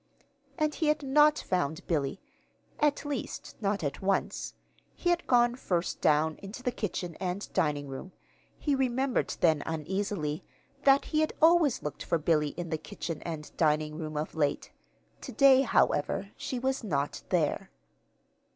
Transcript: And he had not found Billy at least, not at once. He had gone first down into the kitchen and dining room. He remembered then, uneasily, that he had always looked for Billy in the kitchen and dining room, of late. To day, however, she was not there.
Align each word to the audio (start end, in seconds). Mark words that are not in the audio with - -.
And 0.57 0.73
he 0.73 0.87
had 0.87 1.03
not 1.03 1.37
found 1.37 1.85
Billy 1.85 2.19
at 2.79 3.05
least, 3.05 3.55
not 3.61 3.83
at 3.83 4.01
once. 4.01 4.55
He 4.95 5.11
had 5.11 5.27
gone 5.27 5.53
first 5.53 6.01
down 6.01 6.39
into 6.41 6.63
the 6.63 6.71
kitchen 6.71 7.13
and 7.19 7.47
dining 7.53 7.87
room. 7.87 8.11
He 8.57 8.73
remembered 8.73 9.35
then, 9.41 9.61
uneasily, 9.63 10.43
that 10.85 11.05
he 11.05 11.19
had 11.19 11.33
always 11.39 11.83
looked 11.83 12.01
for 12.01 12.17
Billy 12.17 12.49
in 12.57 12.71
the 12.71 12.79
kitchen 12.79 13.21
and 13.21 13.55
dining 13.57 13.95
room, 13.95 14.17
of 14.17 14.33
late. 14.33 14.71
To 15.21 15.31
day, 15.31 15.61
however, 15.61 16.31
she 16.35 16.57
was 16.57 16.83
not 16.83 17.21
there. 17.29 17.69